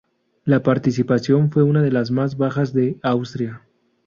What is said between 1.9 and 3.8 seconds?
las más bajas de Austria.